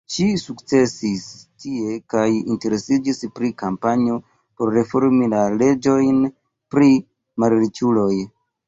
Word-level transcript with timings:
Ŝi 0.13 0.23
sukcesis 0.43 1.25
tie, 1.65 1.97
kaj 2.13 2.25
interesiĝis 2.37 3.21
pri 3.37 3.51
kampanjo 3.63 4.19
por 4.41 4.75
reformi 4.81 5.31
la 5.37 5.47
leĝojn 5.61 6.21
pri 6.75 6.95
malriĉuloj. 7.45 8.15